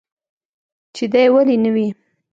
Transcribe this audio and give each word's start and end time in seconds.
چې 0.95 1.03
دى 1.13 1.23
ولي 1.33 1.57
نه 1.63 1.69
وي. 1.75 1.87